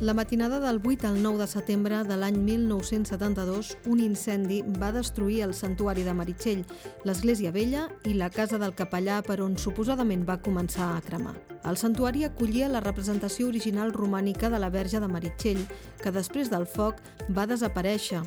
[0.00, 5.42] La matinada del 8 al 9 de setembre de l'any 1972, un incendi va destruir
[5.44, 6.62] el santuari de Meritxell,
[7.04, 11.34] l'església vella i la casa del capellà per on suposadament va començar a cremar.
[11.68, 15.60] El santuari acollia la representació original romànica de la Verge de Meritxell,
[16.00, 18.22] que després del foc va desaparèixer.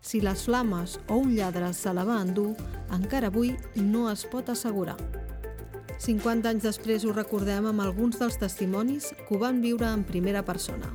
[0.00, 2.54] Si les flames o un lladre se la va endur,
[2.96, 4.96] encara avui no es pot assegurar.
[6.04, 10.42] 50 anys després ho recordem amb alguns dels testimonis que ho van viure en primera
[10.44, 10.90] persona.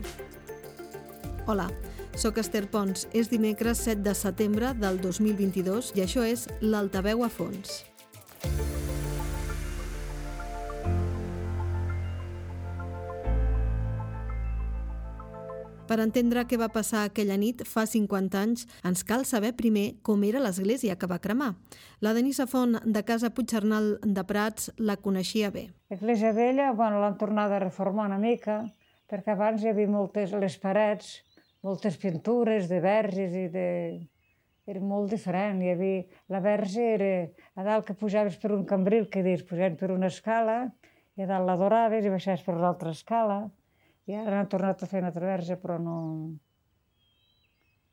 [1.50, 1.66] Hola,
[2.14, 3.08] sóc Esther Pons.
[3.18, 7.89] És dimecres 7 de setembre del 2022 i això és l'Altaveu a fons.
[15.90, 20.22] Per entendre què va passar aquella nit fa 50 anys, ens cal saber primer com
[20.28, 21.56] era l'església que va cremar.
[22.06, 25.66] La Denisa Font, de Casa Puigcernal de Prats, la coneixia bé.
[25.90, 28.60] L'església vella, bueno, l'han tornat a reformar una mica,
[29.10, 31.10] perquè abans hi havia moltes, les parets,
[31.66, 33.68] moltes pintures de verges i de...
[34.70, 35.64] Era molt diferent.
[35.66, 36.04] Hi havia...
[36.30, 37.14] La verge era
[37.58, 40.68] a dalt que pujaves per un cambril, que dius, pujaves per una escala,
[41.18, 43.48] i a dalt l'adoraves i baixaves per l'altra escala
[44.10, 45.98] i ara han tornat a fer una traversa, però no...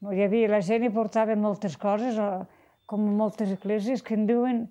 [0.00, 0.48] No hi havia...
[0.52, 2.16] La gent hi portava moltes coses,
[2.88, 4.62] com moltes esglésies, que en diuen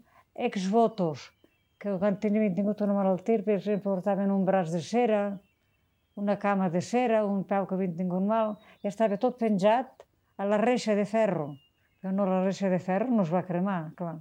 [0.47, 1.27] ex-votos,
[1.81, 5.21] que quan tenien tingut una malaltia, per exemple, portaven un braç de cera,
[6.15, 10.05] una cama de cera, un peu que havien tingut mal, i estava tot penjat
[10.37, 11.51] a la reixa de ferro.
[11.99, 14.17] Però no, la reixa de ferro no es va cremar, clar.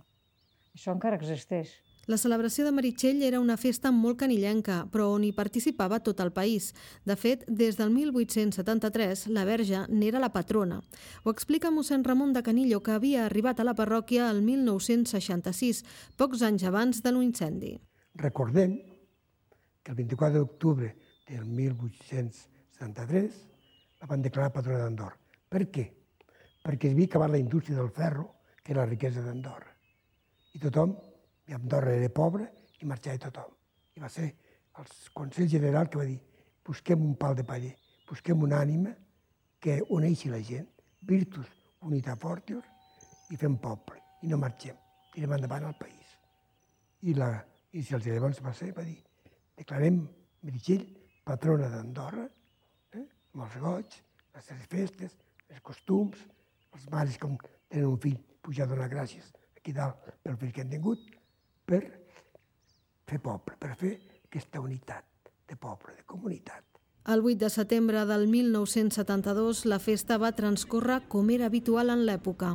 [0.75, 1.73] Això encara existeix.
[2.07, 6.33] La celebració de Meritxell era una festa molt canillenca, però on hi participava tot el
[6.37, 6.75] país.
[7.09, 10.83] De fet, des del 1873, la Verge n'era la patrona.
[11.25, 15.81] Ho explica mossèn Ramon de Canillo, que havia arribat a la parròquia el 1966,
[16.21, 17.73] pocs anys abans de l'incendi.
[18.21, 18.77] Recordem
[19.83, 20.93] que el 24 d'octubre
[21.31, 23.41] del 1873
[24.03, 25.17] la van declarar patrona d'Andorra.
[25.49, 25.89] Per què?
[26.65, 28.29] Perquè es havia acabat la indústria del ferro,
[28.63, 29.73] que era la riquesa d'Andorra.
[30.53, 30.93] I tothom
[31.47, 32.49] i Andorra era pobre
[32.81, 33.51] i marxava tothom.
[33.97, 34.29] I va ser
[34.79, 36.21] el Consell General que va dir
[36.65, 37.75] busquem un pal de paller,
[38.09, 38.95] busquem una ànima
[39.61, 40.67] que uneixi la gent,
[41.01, 41.51] virtus
[41.85, 42.65] unita fortior,
[43.31, 44.77] i fem poble, i no marxem,
[45.13, 46.15] tirem endavant el país.
[47.05, 47.29] I, la,
[47.73, 48.97] i si els llavors va ser, va dir,
[49.61, 50.01] declarem
[50.45, 50.85] Meritxell
[51.25, 52.25] patrona d'Andorra,
[52.97, 53.05] eh?
[53.35, 53.97] amb els goig,
[54.35, 55.17] les seves festes,
[55.49, 56.21] els costums,
[56.75, 59.33] els mares com tenen un fill, pujar a donar gràcies
[59.65, 61.05] aquí dalt pel fill que han tingut,
[61.65, 61.83] per
[63.09, 66.63] fer poble, per fer aquesta unitat de poble, de comunitat.
[67.05, 72.55] El 8 de setembre del 1972 la festa va transcórrer com era habitual en l'època.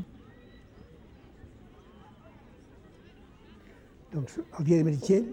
[4.10, 5.30] Doncs el dia de Meritxell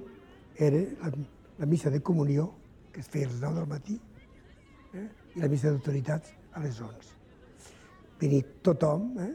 [0.69, 1.13] era la,
[1.59, 2.51] la missa de comunió,
[2.93, 3.97] que es feia a les 9 del matí,
[4.93, 5.09] eh?
[5.37, 7.15] i la missa d'autoritats a les 11.
[8.21, 9.33] Venia tothom, eh?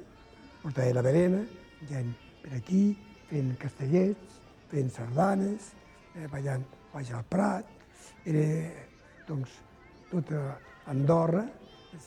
[0.61, 1.41] portava la berena,
[1.89, 2.13] gent
[2.43, 2.83] per aquí,
[3.31, 4.39] fent castellets,
[4.71, 5.71] fent sardanes,
[6.15, 7.67] eh, ballant baix al Prat.
[8.27, 8.45] Era,
[9.27, 9.57] doncs,
[10.11, 10.41] tota
[10.91, 11.45] Andorra,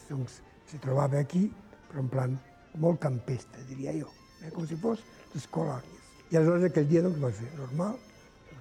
[0.08, 1.46] doncs, se trobava aquí,
[1.88, 2.36] però en plan
[2.82, 4.10] molt campesta, diria jo,
[4.42, 5.02] eh, com si fos
[5.34, 6.10] les colònies.
[6.32, 7.96] I aleshores aquell dia doncs, va ser normal,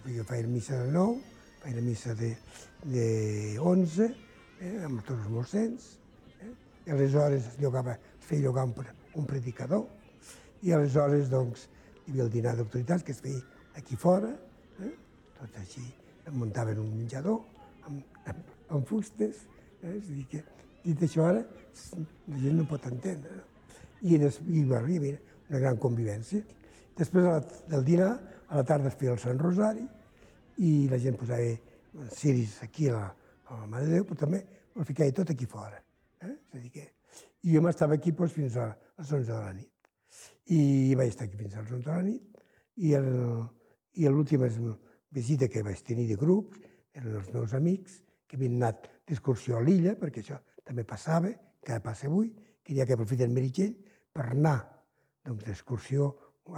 [0.05, 1.19] jo feia missa de 9,
[1.63, 2.33] feia missa de,
[2.83, 3.07] de
[3.59, 4.09] 11,
[4.59, 5.89] eh, amb tots els mossens,
[6.39, 6.51] eh,
[6.87, 8.75] i aleshores es, llogava, feia llogar un,
[9.19, 9.87] un predicador,
[10.63, 11.67] i aleshores doncs,
[12.05, 13.41] hi havia el dinar d'autoritats que es feia
[13.79, 14.31] aquí fora,
[14.83, 14.91] eh?
[15.39, 15.83] tot així,
[16.31, 17.39] muntaven un menjador
[17.87, 19.45] amb, amb, amb fustes,
[19.81, 19.95] eh?
[19.97, 20.43] és a dir que
[20.83, 23.41] dit això ara la gent no pot entendre.
[24.03, 25.17] I, des, i bueno, havia
[25.49, 26.43] una gran convivència.
[26.97, 27.37] Després la,
[27.71, 28.11] del dinar,
[28.49, 29.85] a la tarda es feia el Sant Rosari
[30.61, 33.05] i la gent posava ciris aquí a la,
[33.49, 34.43] a la Mare de Déu, però també
[34.75, 35.79] el ficava tot aquí fora.
[36.21, 36.33] Eh?
[36.33, 36.89] És a dir que...
[37.43, 39.72] I jo m'estava aquí doncs, fins a les 11 de la nit.
[40.51, 42.17] I vaig estar aquí fins a les 11 de
[42.75, 43.09] i, el,
[43.95, 44.49] i l'última
[45.13, 46.59] visita que vaig tenir de grups
[46.93, 51.31] eren els meus amics que havien anat d'excursió a l'illa, perquè això també passava,
[51.63, 52.31] que passa avui,
[52.63, 53.75] que ha que aprofiten Meritxell
[54.13, 54.57] per anar
[55.23, 56.09] doncs, d'excursió,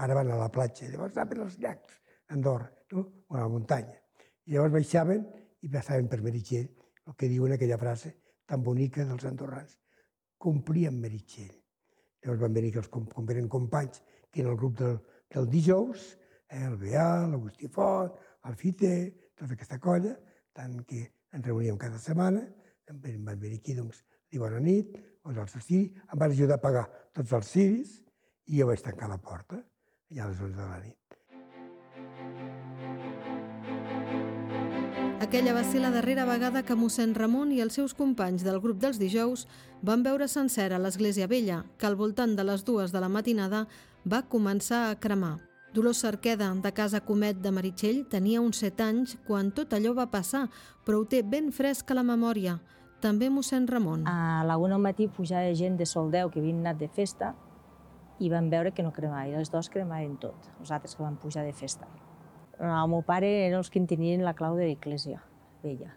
[0.02, 2.00] ara van a la platja, llavors anar per els llacs,
[2.34, 3.04] Andorra, no?
[3.28, 4.00] o a la muntanya.
[4.46, 5.26] I llavors baixaven
[5.62, 6.70] i passaven per Meritxell,
[7.06, 8.16] el que diuen aquella frase
[8.46, 9.78] tan bonica dels andorrans,
[10.38, 11.54] complien Meritxell.
[12.26, 14.02] Llavors van venir els com, com companys,
[14.32, 14.98] que en el grup del,
[15.30, 16.18] del dijous,
[16.50, 18.12] eh, el Beal, l'Agustí Font,
[18.50, 20.16] el Fiter, tota aquesta colla,
[20.54, 22.42] tant que ens reuníem cada setmana,
[22.90, 26.66] em van venir aquí, doncs, dir bona nit, doncs el ciri, em van ajudar a
[26.66, 27.96] pagar tots els ciris
[28.50, 29.62] i jo vaig tancar la porta,
[30.12, 31.05] ja a les 11 de la nit.
[35.26, 38.78] Aquella va ser la darrera vegada que mossèn Ramon i els seus companys del grup
[38.84, 39.48] dels dijous
[39.82, 43.64] van veure sencera l'església vella, que al voltant de les dues de la matinada
[44.06, 45.40] va començar a cremar.
[45.74, 50.06] Dolors Cerqueda, de Casa Comet de Meritxell, tenia uns set anys quan tot allò va
[50.14, 50.46] passar,
[50.86, 52.60] però ho té ben fresc a la memòria.
[53.02, 54.06] També mossèn Ramon.
[54.06, 57.34] A la una al matí pujava gent de Soldeu que havien anat de festa
[58.22, 61.18] i van veure que no cremava, i els dos cremaven tot, els altres que van
[61.18, 61.90] pujar de festa.
[62.56, 65.20] El meu pare eren els que en tenien la clau de l'església
[65.64, 65.92] vella.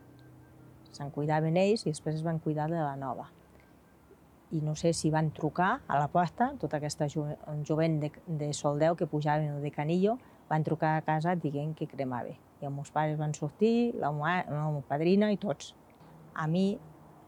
[0.90, 3.28] Se'n cuidaven ells i després es van cuidar de la nova.
[4.50, 8.10] I no sé si van trucar a la porta, tota aquesta jovent de,
[8.40, 10.16] de soldeu que pujaven de Canillo,
[10.48, 12.34] van trucar a casa dient que cremava.
[12.58, 15.74] I els meus pares van sortir, la meva, la meva padrina i tots.
[16.34, 16.72] A mi,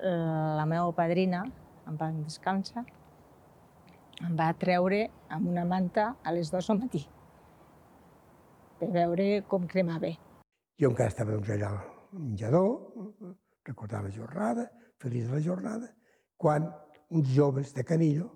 [0.00, 0.10] eh,
[0.56, 1.44] la meva padrina,
[1.86, 2.86] em va descansar,
[4.26, 7.06] em va treure amb una manta a les dues al matí
[8.80, 10.10] per veure com cremava.
[10.80, 13.34] Jo encara estava doncs, allà al menjador,
[13.68, 14.66] recordava la jornada,
[15.00, 15.90] feliç de la jornada,
[16.40, 16.68] quan
[17.10, 18.30] uns joves de Canillo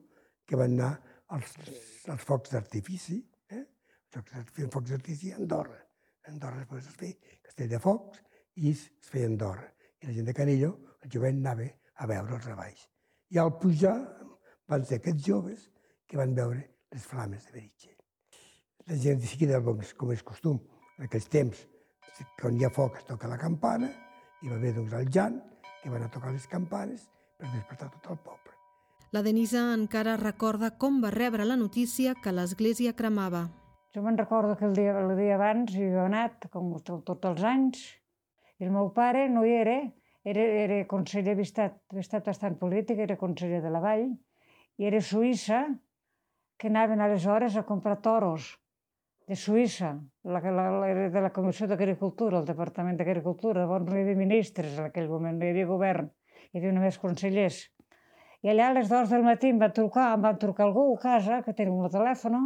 [0.44, 0.92] que van anar
[1.36, 1.54] als,
[2.12, 3.62] als focs d'artifici, eh?
[4.12, 5.80] focs d'artifici a Andorra.
[6.24, 8.20] A Andorra després es feia castell de focs
[8.60, 9.70] i es feia Andorra.
[10.02, 12.86] I la gent de Canillo, el jovent anava a veure els treballs.
[13.32, 13.96] I al pujar
[14.68, 15.68] van ser aquests joves
[16.06, 16.60] que van veure
[16.92, 17.93] les flames de Beritxell.
[18.84, 20.58] La gent de seguida, com és costum,
[20.98, 21.60] en aquells temps,
[22.36, 23.88] quan hi ha foc es toca la campana,
[24.44, 25.38] i va haver doncs, el Jan,
[25.80, 27.06] que van a tocar les campanes
[27.40, 28.52] per despertar tot el poble.
[29.16, 33.46] La Denisa encara recorda com va rebre la notícia que l'església cremava.
[33.96, 37.46] Jo me'n recordo que el dia, el dia abans hi havia anat, com tots els
[37.52, 37.86] anys,
[38.60, 39.78] i el meu pare no hi era,
[40.28, 44.10] era, era conseller, havia estat, havia estat bastant polític, era conseller de la Vall,
[44.76, 45.62] i era Suïssa,
[46.60, 48.50] que anaven aleshores a comprar toros
[49.26, 49.94] de Suïssa,
[50.24, 54.90] la, la, la, de la Comissió d'Agricultura, el Departament d'Agricultura, llavors no hi ministres en
[54.90, 56.10] aquell moment, no hi havia govern,
[56.52, 57.62] hi havia només consellers.
[58.44, 61.00] I allà a les dues del matí em va trucar, em va trucar algú a
[61.00, 62.36] casa, que tenia un telèfon,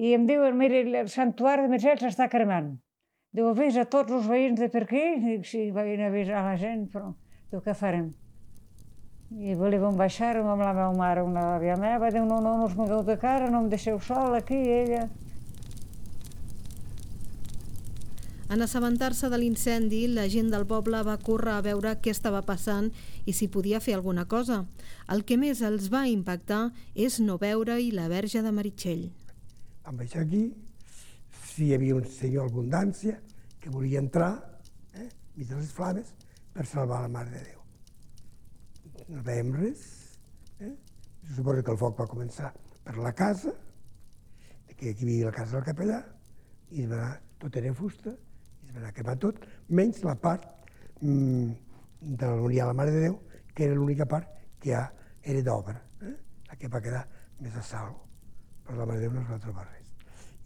[0.00, 2.72] i em diuen, mira, el santuari de Mercès s'està cremant.
[3.36, 5.04] Diu, avisa a tots els veïns de per aquí,
[5.34, 7.12] i sí, veïn avisar la gent, però
[7.50, 8.08] diu, què farem?
[9.28, 12.76] I volíem baixar amb la meva mare, una àvia meva, diu, no, no, no us
[12.78, 15.04] mogueu de cara, no em deixeu sol aquí, ella...
[18.48, 22.86] En assabentar-se de l'incendi, la gent del poble va córrer a veure què estava passant
[23.28, 24.62] i si podia fer alguna cosa.
[25.12, 29.02] El que més els va impactar és no veure-hi la verge de Meritxell.
[29.84, 30.46] Vam baixar aquí,
[31.52, 33.18] si hi havia un senyor Abundància
[33.60, 34.30] que volia entrar,
[34.94, 36.14] eh, mig les flames,
[36.54, 39.08] per salvar la Mare de Déu.
[39.08, 39.82] No veiem res.
[40.60, 40.72] Eh?
[41.36, 42.54] Suposo que el foc va començar
[42.84, 43.52] per la casa,
[44.78, 46.00] que aquí havia la casa del capellà,
[46.70, 47.12] i va,
[47.42, 48.14] tot era fusta,
[48.74, 50.46] es va quemar tot, menys la part
[51.00, 51.50] mm,
[52.20, 53.18] de l'Unió a la Mare de Déu,
[53.54, 54.30] que era l'única part
[54.60, 54.84] que ja
[55.22, 56.14] era d'obra, eh?
[56.48, 57.04] la que va quedar
[57.40, 58.04] més a salvo.
[58.64, 59.90] Però la Mare de Déu no es va trobar res.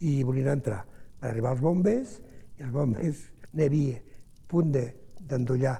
[0.03, 0.81] I volien entrar
[1.19, 2.17] per arribar als bombers,
[2.57, 3.23] i els bombers
[3.53, 3.99] n'hi havia
[4.49, 5.77] punt d'endollar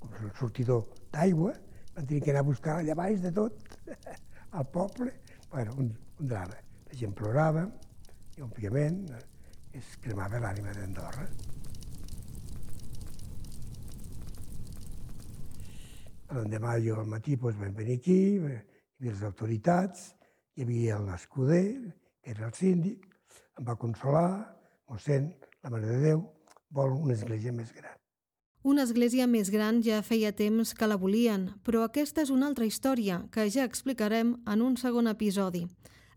[0.00, 1.52] com el sortidor d'aigua,
[1.94, 3.76] van tenir que anar a buscar allà baix de tot,
[4.56, 5.12] al poble.
[5.50, 5.90] Bueno, un,
[6.20, 6.56] un drama.
[6.90, 7.66] La gent plorava,
[8.40, 9.04] òbviament
[9.76, 11.26] es cremava l'ànima d'Andorra.
[16.30, 20.10] L'endemà jo al matí doncs, vam venir aquí, hi havia les autoritats,
[20.54, 21.64] hi havia l'escuder,
[22.22, 23.06] que era el síndic,
[23.58, 24.28] em va consolar,
[24.90, 25.32] mossèn,
[25.64, 26.22] la Mare de Déu,
[26.70, 27.96] vol una església més gran.
[28.62, 32.66] Una església més gran ja feia temps que la volien, però aquesta és una altra
[32.68, 35.64] història que ja explicarem en un segon episodi.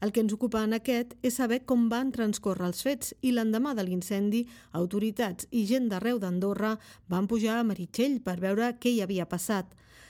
[0.03, 3.71] El que ens ocupa en aquest és saber com van transcórrer els fets i l'endemà
[3.77, 4.41] de l'incendi,
[4.75, 6.73] autoritats i gent d'arreu d'Andorra
[7.07, 9.69] van pujar a Meritxell per veure què hi havia passat.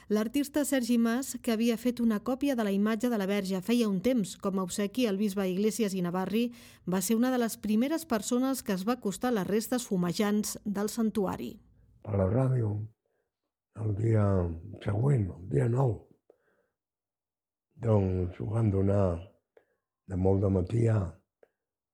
[0.09, 3.87] L'artista Sergi Mas, que havia fet una còpia de la imatge de la Verge feia
[3.87, 6.47] un temps com a obsequi al bisbe Iglesias i Navarri,
[6.89, 10.57] va ser una de les primeres persones que es va acostar a les restes fumejants
[10.65, 11.51] del santuari.
[12.09, 12.71] A la ràdio,
[13.77, 14.25] el dia
[14.83, 16.01] següent, el dia 9,
[17.85, 19.32] doncs ho van donar
[20.09, 20.99] de molt de matí ja,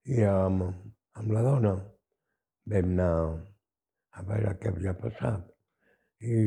[0.09, 0.65] i amb,
[1.19, 1.73] amb la dona
[2.69, 3.13] vam anar
[4.17, 5.49] a veure què havia passat
[6.25, 6.39] i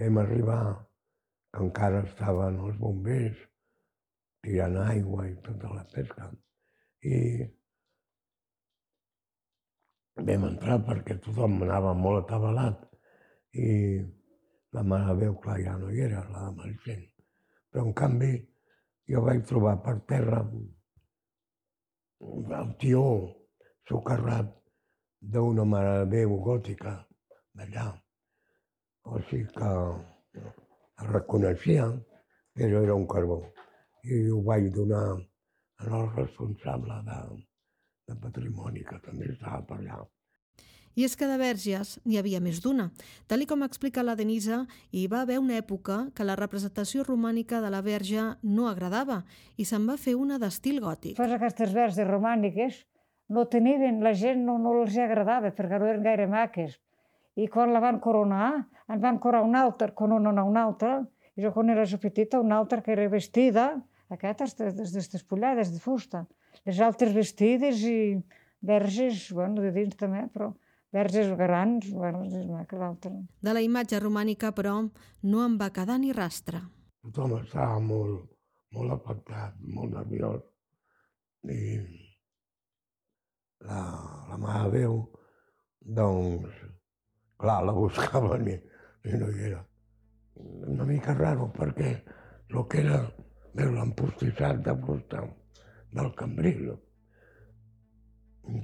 [0.00, 0.62] vam arribar
[1.52, 3.38] que encara estaven els bombers
[4.44, 6.28] tirant aigua i tota la pesca.
[7.04, 7.16] I
[10.28, 12.86] vam entrar perquè tothom anava molt atabalat
[13.56, 13.68] i
[14.76, 17.06] la mare veu, clar, ja no hi era, la de Maricent.
[17.70, 18.32] Però, en canvi,
[19.10, 20.40] jo vaig trobar per terra
[22.58, 23.02] el tió
[23.88, 24.50] socarrat
[25.34, 26.92] d'una mare de Déu gòtica
[27.56, 27.86] d'allà.
[29.10, 29.70] O sigui que
[31.00, 31.88] el reconeixia
[32.54, 33.40] que era un carbó
[34.04, 35.04] i ho vaig donar
[35.80, 37.18] al responsable de,
[38.08, 40.00] de patrimoni que també estava per allà.
[40.98, 42.88] I és que de verges n'hi havia més d'una.
[43.30, 47.70] Tal com explica la Denisa, hi va haver una època que la representació romànica de
[47.70, 49.22] la verge no agradava
[49.56, 51.16] i se'n va fer una d'estil gòtic.
[51.20, 52.82] Fas aquestes verges romàniques,
[53.30, 56.74] no tenien, la gent no, no els agradava perquè no eren gaire maques.
[57.38, 60.96] I quan la van coronar, en van coronar una altra, coronar una altra,
[61.38, 63.70] i jo quan era petita, una altra que era vestida,
[64.10, 64.56] aquestes
[65.14, 66.26] despullades de fusta.
[66.66, 68.18] Les altres vestides i
[68.60, 70.50] verges, bueno, de dins també, però
[70.94, 73.12] verges grans, és maca l'altra.
[73.40, 74.76] De la imatge romànica, però,
[75.22, 76.62] no en va quedar ni rastre.
[77.04, 78.26] Tothom estava molt,
[78.76, 80.42] molt afectat, molt nerviós.
[81.48, 81.78] I
[83.64, 83.80] la,
[84.28, 85.00] la Mare de Déu,
[86.00, 86.60] doncs,
[87.40, 88.58] clar, la buscaven i,
[89.08, 89.64] i no hi era.
[90.74, 91.94] Una mica raro, perquè
[92.50, 93.00] el que era
[93.54, 95.24] veure l'empostissat de fusta
[95.96, 96.70] del cambril,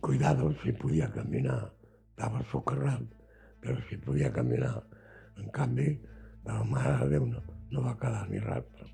[0.00, 1.75] cuidado si podia caminar
[2.16, 3.04] estava socarrat,
[3.60, 4.80] però si podia caminar.
[5.36, 5.90] En canvi,
[6.46, 8.88] de la Mare de Déu no, no va quedar ni rastre.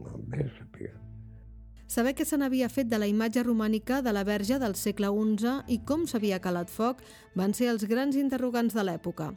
[0.00, 0.94] No, bé sabia.
[1.86, 5.58] Saber què se n'havia fet de la imatge romànica de la Verge del segle XI
[5.68, 7.04] i com s'havia calat foc
[7.36, 9.34] van ser els grans interrogants de l'època.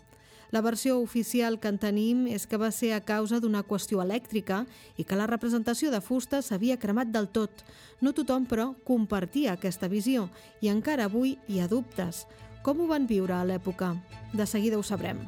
[0.50, 4.62] La versió oficial que en tenim és que va ser a causa d'una qüestió elèctrica
[4.96, 7.66] i que la representació de fusta s'havia cremat del tot.
[8.00, 10.30] No tothom, però, compartia aquesta visió
[10.64, 12.24] i encara avui hi ha dubtes.
[12.66, 13.94] Com ho van viure a l'època?
[14.34, 15.22] De seguida ho sabrem.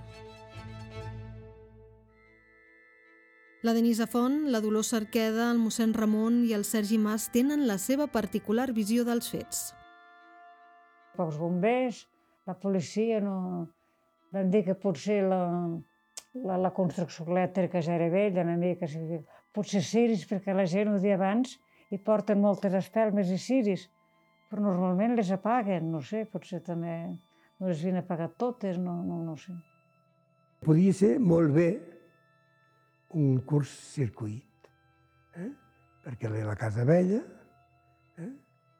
[3.61, 7.75] La Denisa Font, la Dolors Cerqueda, el mossèn Ramon i el Sergi Mas tenen la
[7.75, 9.73] seva particular visió dels fets.
[11.19, 12.05] Pocs bombers,
[12.47, 13.35] la policia no...
[14.31, 15.41] Van dir que potser la,
[16.45, 18.87] la, la construcció elèctrica ja era vella, una mica,
[19.51, 21.55] potser ciris, perquè la gent ho dia abans
[21.89, 23.87] i porten moltes espelmes i ciris,
[24.49, 26.95] però normalment les apaguen, no sé, potser també
[27.59, 29.53] no les havien pagat totes, no, no, no sé.
[30.65, 31.69] Podia ser molt bé
[33.15, 34.69] un curs circuit,
[35.39, 35.49] eh?
[36.03, 37.21] perquè la Casa Vella,
[38.17, 38.31] eh?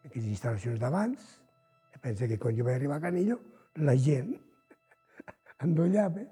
[0.05, 1.29] aquelles instal·lacions d'abans,
[1.99, 3.39] pensa que quan jo vaig arribar a Canillo,
[3.83, 4.31] la gent
[5.65, 6.23] endollava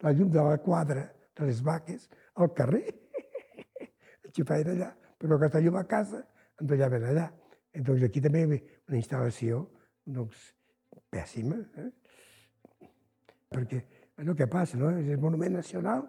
[0.00, 1.04] la llum de la quadra
[1.36, 2.08] de les vaques
[2.40, 2.86] al carrer,
[4.28, 6.22] enxufaven allà, però aquesta llum a casa
[6.60, 7.28] endollaven allà.
[7.74, 9.62] Doncs aquí també una instal·lació
[10.06, 10.40] doncs,
[11.10, 11.58] pèssima.
[11.78, 12.88] Eh?
[13.50, 14.90] Perquè és el que passa, no?
[14.98, 16.06] és el monument nacional.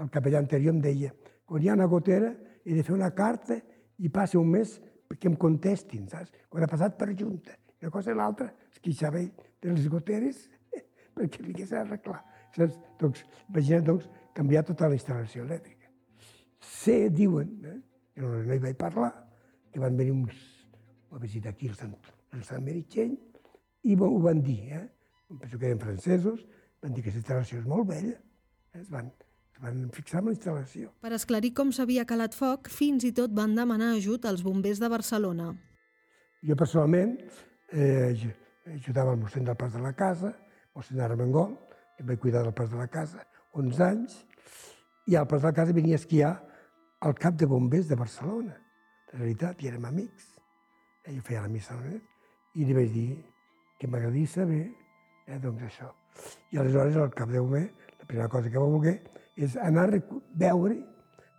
[0.00, 1.12] El capellà anterior em deia,
[1.46, 2.32] quan hi ha una gotera
[2.64, 3.60] he de fer una carta
[4.02, 6.32] i passa un mes perquè em contestin, saps?
[6.50, 7.54] Quan ha passat per junta.
[7.82, 10.48] Una cosa i l'altra es queixava de les goteres
[11.14, 12.22] perquè li hagués d'arreglar.
[12.56, 12.78] Saps?
[12.98, 15.90] Doncs, imagina't, doncs, canviar tota la instal·lació elèctrica.
[16.64, 17.78] Sé, diuen, eh?
[18.22, 19.12] no, no hi vaig parlar,
[19.70, 20.53] que van venir uns,
[21.14, 21.94] a visitar aquí el Sant,
[22.32, 23.14] el Sant Meritxell,
[23.84, 24.84] i ho van dir, eh?
[25.40, 26.44] penso que eren francesos,
[26.82, 28.80] van dir que aquesta instal·lació és molt vella, eh?
[28.80, 29.10] es, van,
[29.54, 30.92] es van fixar en la instal·lació.
[31.04, 34.90] Per esclarir com s'havia calat foc, fins i tot van demanar ajut als bombers de
[34.92, 35.52] Barcelona.
[36.44, 37.14] Jo personalment
[37.72, 38.12] eh,
[38.74, 40.34] ajudava al mossèn del Pas de la Casa,
[40.76, 41.54] mossèn Armengol,
[41.96, 44.18] que em vaig cuidar del Pas de la Casa 11 anys,
[45.06, 46.34] i al Pas de la Casa venia a esquiar
[47.04, 48.56] al cap de bombers de Barcelona.
[49.12, 50.33] De veritat, i érem amics.
[51.04, 51.92] Ell feia la missa a
[52.54, 53.24] i li vaig dir,
[53.78, 54.62] que m'agradaria saber,
[55.26, 55.90] eh, doncs això.
[56.52, 59.00] I aleshores, al cap d'un mes, la primera cosa que va voler
[59.36, 60.00] és anar a
[60.44, 60.76] veure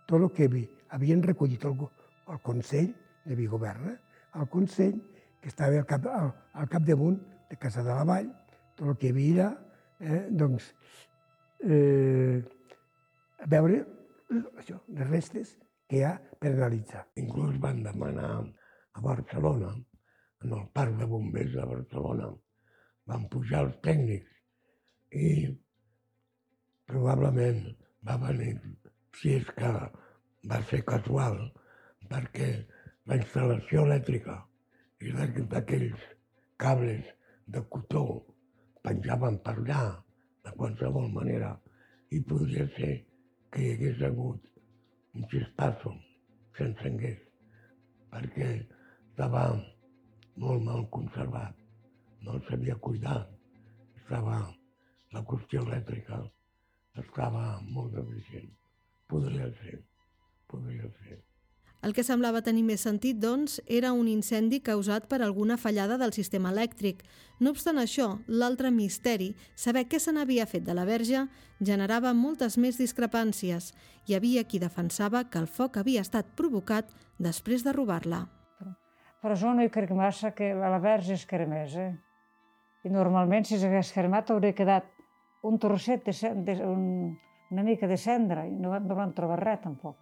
[0.06, 0.48] tot el que
[0.90, 1.78] havien recollit el,
[2.28, 2.92] el Consell
[3.24, 3.96] de Bigoverna,
[4.34, 5.00] el Consell
[5.40, 7.18] que estava al, cap, al, al capdamunt
[7.50, 8.28] de Casa de la Vall,
[8.76, 9.50] tot el que hi havia allà,
[10.00, 10.68] eh, doncs,
[11.64, 12.42] eh,
[13.40, 13.82] a veure
[14.60, 15.56] això, les restes
[15.88, 17.06] que hi ha per analitzar.
[17.22, 18.30] Inclús van demanar
[18.96, 19.74] a Barcelona
[20.44, 22.30] en el parc de bombers de Barcelona.
[23.06, 24.32] Van pujar els tècnics
[25.20, 25.28] i
[26.90, 27.62] probablement
[28.08, 28.56] va venir,
[29.18, 29.72] si és que
[30.50, 31.38] va ser casual,
[32.10, 32.50] perquè
[33.10, 34.36] la instal·lació elèctrica
[35.02, 35.12] i
[35.52, 36.02] d'aquells
[36.62, 37.12] cables
[37.54, 38.04] de cotó
[38.86, 39.82] penjaven per allà
[40.46, 41.52] de qualsevol manera
[42.14, 42.92] i podria ser
[43.52, 44.46] que hi hagués hagut
[45.16, 45.92] un xispasso
[46.58, 47.18] sense engués,
[48.12, 48.50] perquè
[49.16, 49.46] estava
[50.36, 51.54] molt mal conservat,
[52.20, 53.22] no sabia cuidar,
[53.96, 54.42] estava,
[55.14, 56.18] la qüestió elèctrica
[57.00, 58.50] estava molt deficient.
[59.08, 59.80] Podria ser,
[60.52, 61.16] podria ser.
[61.80, 66.12] El que semblava tenir més sentit, doncs, era un incendi causat per alguna fallada del
[66.12, 67.00] sistema elèctric.
[67.40, 71.24] No obstant això, l'altre misteri, saber què se n'havia fet de la verge,
[71.60, 73.72] generava moltes més discrepàncies.
[74.04, 78.26] Hi havia qui defensava que el foc havia estat provocat després de robar-la.
[79.26, 81.92] Hi crec massa que la verge es cremés, eh?
[82.86, 84.84] I normalment, si s'hagués cremat, hauria quedat
[85.42, 87.16] un trosset, de, de, un,
[87.50, 89.96] una mica de cendra, i no, no van trobar res, tampoc.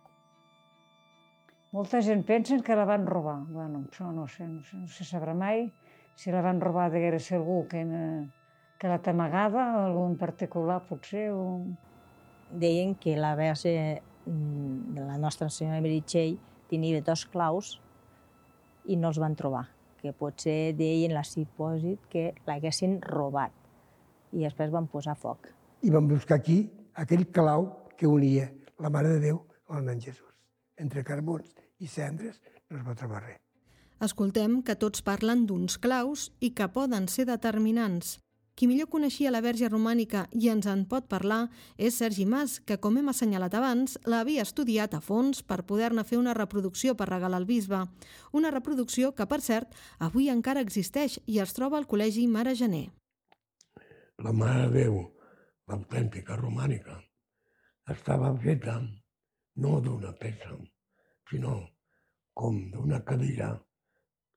[1.73, 3.39] Molta gent pensa que la van robar.
[3.49, 5.71] Bueno, això no sé, no sé, no se sabrà mai
[6.15, 7.81] si la van robar deguera ser algú que,
[8.79, 11.31] que la algú en particular, potser.
[11.33, 11.65] O...
[12.51, 16.37] Deien que la verge mm, de la Nostra Senyora Meritxell
[16.69, 17.81] tenia dos claus
[18.87, 19.65] i no els van trobar,
[20.01, 23.53] que potser deien la supòsit que l'haguessin robat
[24.35, 25.49] i després van posar foc.
[25.83, 26.59] I van buscar aquí
[27.01, 28.51] aquell clau que unia
[28.81, 30.31] la Mare de Déu amb el nen Jesús,
[30.77, 33.41] entre carbons i cendres no es va trobar res.
[34.05, 38.19] Escoltem que tots parlen d'uns claus i que poden ser determinants.
[38.55, 42.77] Qui millor coneixia la Verge romànica i ens en pot parlar és Sergi Mas, que,
[42.79, 47.41] com hem assenyalat abans, l'havia estudiat a fons per poder-ne fer una reproducció per regalar
[47.43, 47.81] al bisbe.
[48.31, 52.87] Una reproducció que, per cert, avui encara existeix i es troba al Col·legi Mare Gener.
[54.23, 55.01] La Mare de Déu,
[55.67, 57.01] l'autèntica romànica,
[57.91, 58.79] estava feta
[59.59, 60.55] no d'una peça,
[61.27, 61.57] sinó
[62.39, 63.51] com d'una cadira,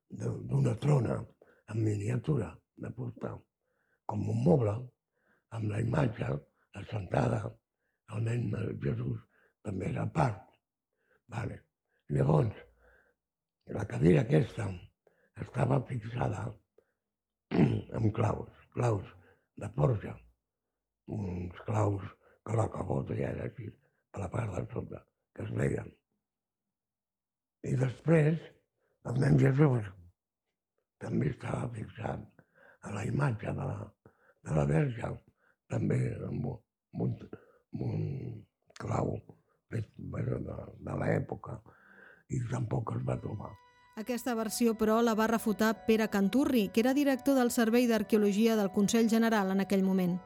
[0.10, 1.20] d'una trona
[1.70, 3.38] en miniatura de fusta,
[4.08, 4.74] com un moble,
[5.58, 6.30] amb la imatge
[6.82, 7.42] assentada,
[8.16, 8.52] el nen
[8.84, 9.20] Jesús
[9.68, 10.44] també era part.
[11.34, 11.60] Vale.
[12.16, 12.56] Llavors,
[13.78, 14.70] la cadira aquesta
[15.44, 16.46] estava fixada
[18.00, 19.12] amb claus, claus
[19.60, 20.14] de forja,
[21.18, 22.04] uns claus
[22.48, 23.68] que la cabota ja era així,
[24.12, 25.04] per la part de sota,
[25.36, 25.92] que es veien.
[27.68, 28.40] I després,
[29.10, 29.92] el nen Jesús
[31.04, 32.46] també estava fixat
[32.88, 33.78] a la imatge de la,
[34.48, 35.12] de la Verge,
[35.72, 37.16] també amb, amb, un,
[37.74, 38.04] amb un
[38.80, 39.18] clau
[39.72, 40.58] fet bueno, de,
[40.88, 41.60] de l'època,
[42.32, 43.52] i tampoc es va trobar.
[43.98, 48.70] Aquesta versió, però, la va refutar Pere Canturri, que era director del Servei d'Arqueologia del
[48.72, 50.20] Consell General en aquell moment.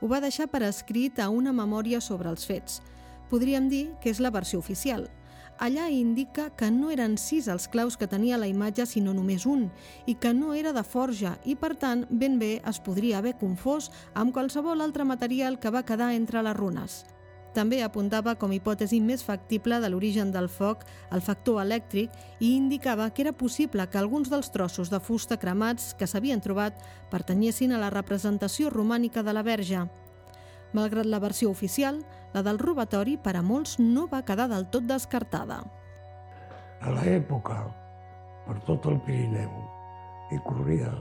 [0.00, 2.80] Ho va deixar per escrit a una memòria sobre els fets.
[3.28, 5.10] Podríem dir que és la versió oficial,
[5.58, 9.68] allà indica que no eren sis els claus que tenia la imatge, sinó només un,
[10.06, 13.90] i que no era de forja i, per tant, ben bé es podria haver confós
[14.14, 17.04] amb qualsevol altre material que va quedar entre les runes.
[17.56, 23.08] També apuntava com hipòtesi més factible de l'origen del foc el factor elèctric i indicava
[23.10, 26.76] que era possible que alguns dels trossos de fusta cremats que s'havien trobat
[27.10, 29.88] pertanyessin a la representació romànica de la Verge,
[30.76, 32.02] Malgrat la versió oficial,
[32.34, 35.62] la del robatori per a molts no va quedar del tot descartada.
[36.84, 37.62] A l'època,
[38.46, 39.54] per tot el Pirineu,
[40.30, 40.92] hi corria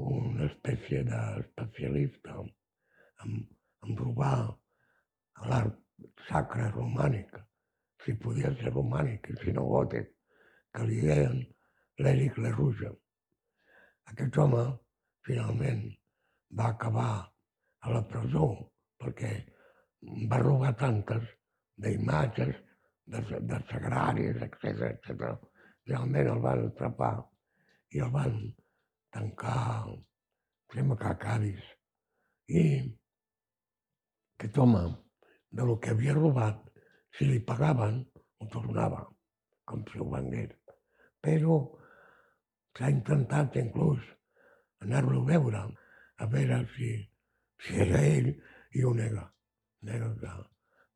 [0.00, 3.36] una espècie d'especialista en,
[3.84, 4.48] en robar
[5.50, 5.76] l'art
[6.28, 7.36] sacre romànic,
[8.04, 10.08] si podia ser romànic i si no gòtic,
[10.72, 11.42] que li deien
[12.00, 12.92] l'Eric Lerruja.
[14.10, 14.64] Aquest home,
[15.26, 15.84] finalment,
[16.56, 17.29] va acabar
[17.80, 18.46] a la presó
[19.00, 19.32] perquè
[20.30, 21.24] va robar tantes
[21.80, 22.54] d'imatges,
[23.10, 25.34] de, de sagraris, etc etc.
[25.88, 27.14] Realment el van atrapar
[27.96, 28.36] i el van
[29.10, 29.90] tancar,
[30.72, 31.62] sembla que a Cádiz.
[32.50, 32.62] I
[34.38, 34.84] aquest home,
[35.50, 36.62] de lo que havia robat,
[37.16, 38.04] si li pagaven,
[38.40, 39.02] ho tornava,
[39.66, 40.54] com si ho vengués.
[41.20, 41.58] Però
[42.78, 44.04] s'ha intentat inclús
[44.86, 45.64] anar-lo a veure,
[46.22, 46.92] a veure si,
[47.64, 48.34] si era ell,
[48.74, 49.26] i ho nega,
[49.82, 50.36] nega que,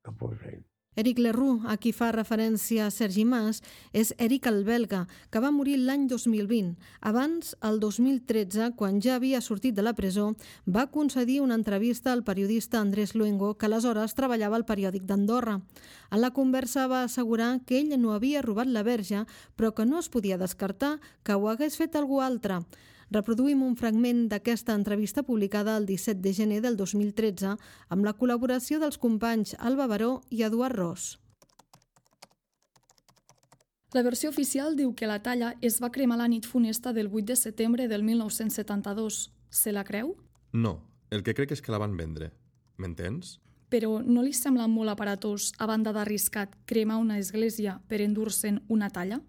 [0.04, 0.62] que fos ell.
[0.96, 5.00] Eric Leroux, a qui fa referència Sergi Mas, és Eric el belga,
[5.34, 6.76] que va morir l'any 2020.
[7.10, 10.28] Abans, el 2013, quan ja havia sortit de la presó,
[10.70, 15.58] va concedir una entrevista al periodista Andrés Luengo, que aleshores treballava al periòdic d'Andorra.
[16.12, 19.98] En la conversa va assegurar que ell no havia robat la verge, però que no
[19.98, 22.62] es podia descartar que ho hagués fet algú altre.
[23.10, 27.56] Reproduïm un fragment d'aquesta entrevista publicada el 17 de gener del 2013
[27.88, 31.18] amb la col·laboració dels companys Alba Baró i Eduard Ros.
[33.94, 37.26] La versió oficial diu que la talla es va cremar la nit funesta del 8
[37.30, 39.30] de setembre del 1972.
[39.50, 40.16] Se la creu?
[40.52, 42.32] No, el que crec és que la van vendre.
[42.76, 43.38] M'entens?
[43.70, 48.90] Però no li sembla molt aparatós, a banda d'arriscat, cremar una església per endur-se'n una
[48.90, 49.20] talla?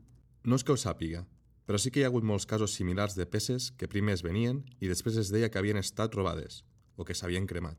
[0.44, 1.28] No és que ho sàpiga,
[1.66, 4.64] però sí que hi ha hagut molts casos similars de peces que primer es venien
[4.80, 6.64] i després es deia que havien estat robades
[6.96, 7.78] o que s'havien cremat.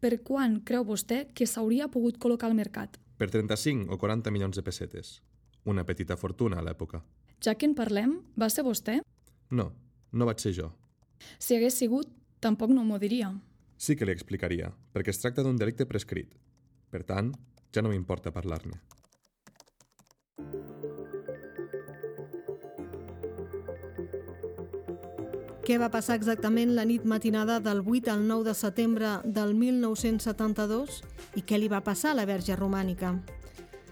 [0.00, 2.98] Per quan creu vostè que s'hauria pogut col·locar al mercat?
[3.16, 5.22] Per 35 o 40 milions de pessetes.
[5.64, 6.98] una petita fortuna a l'època.
[7.40, 8.98] Ja que en parlem, va ser vostè?
[9.50, 9.72] No,
[10.12, 10.70] no vaig ser jo.
[11.38, 12.10] Si hagués sigut,
[12.40, 13.30] tampoc no m'ho diria.
[13.78, 16.34] Sí que li explicaria, perquè es tracta d'un delicte prescrit.
[16.90, 17.32] Per tant,
[17.72, 18.76] ja no m'importa parlar-ne.
[25.64, 30.98] Què va passar exactament la nit matinada del 8 al 9 de setembre del 1972
[31.40, 33.14] i què li va passar a la Verge Romànica?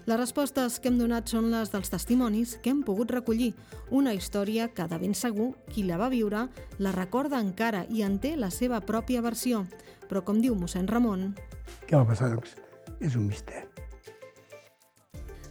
[0.05, 3.55] Les respostes que hem donat són les dels testimonis que hem pogut recollir,
[3.89, 6.45] una història que de ben segur qui la va viure
[6.77, 9.65] la recorda encara i en té la seva pròpia versió,
[10.05, 11.31] però com diu mossèn Ramon...
[11.89, 12.53] Què va passar, doncs?
[13.01, 13.72] És un misteri.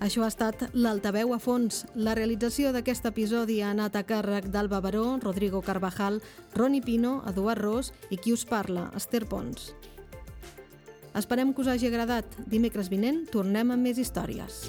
[0.03, 1.85] Això ha estat l'Altaveu a fons.
[1.95, 6.19] La realització d'aquest episodi ha anat a càrrec d'Alba Baró, Rodrigo Carvajal,
[6.57, 9.71] Roni Pino, Eduard Ros i qui us parla, Esther Pons.
[11.15, 12.27] Esperem que us hagi agradat.
[12.51, 14.65] Dimecres vinent tornem amb més històries.